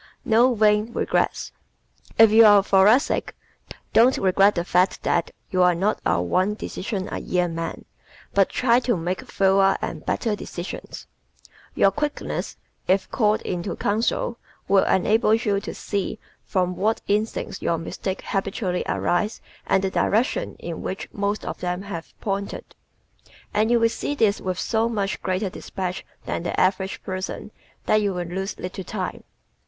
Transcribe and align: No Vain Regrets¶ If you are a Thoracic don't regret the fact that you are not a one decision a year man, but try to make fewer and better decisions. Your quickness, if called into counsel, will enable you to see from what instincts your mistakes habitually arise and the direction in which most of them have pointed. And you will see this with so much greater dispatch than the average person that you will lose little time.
No 0.25 0.55
Vain 0.55 0.91
Regrets¶ 0.93 1.51
If 2.17 2.31
you 2.31 2.43
are 2.43 2.61
a 2.61 2.63
Thoracic 2.63 3.35
don't 3.93 4.17
regret 4.17 4.55
the 4.55 4.65
fact 4.65 5.03
that 5.03 5.29
you 5.51 5.61
are 5.61 5.75
not 5.75 6.01
a 6.03 6.19
one 6.19 6.55
decision 6.55 7.07
a 7.11 7.19
year 7.19 7.47
man, 7.47 7.85
but 8.33 8.49
try 8.49 8.79
to 8.79 8.97
make 8.97 9.21
fewer 9.29 9.77
and 9.79 10.03
better 10.03 10.35
decisions. 10.35 11.05
Your 11.75 11.91
quickness, 11.91 12.57
if 12.87 13.11
called 13.11 13.43
into 13.43 13.75
counsel, 13.75 14.39
will 14.67 14.85
enable 14.85 15.35
you 15.35 15.59
to 15.59 15.71
see 15.75 16.17
from 16.45 16.75
what 16.75 17.01
instincts 17.07 17.61
your 17.61 17.77
mistakes 17.77 18.23
habitually 18.25 18.81
arise 18.89 19.39
and 19.67 19.83
the 19.83 19.91
direction 19.91 20.55
in 20.57 20.81
which 20.81 21.09
most 21.13 21.45
of 21.45 21.59
them 21.59 21.83
have 21.83 22.19
pointed. 22.19 22.65
And 23.53 23.69
you 23.69 23.79
will 23.79 23.87
see 23.87 24.15
this 24.15 24.41
with 24.41 24.57
so 24.59 24.89
much 24.89 25.21
greater 25.21 25.51
dispatch 25.51 26.03
than 26.25 26.41
the 26.41 26.59
average 26.59 27.03
person 27.03 27.51
that 27.85 28.01
you 28.01 28.15
will 28.15 28.25
lose 28.25 28.57
little 28.57 28.83
time. 28.83 29.23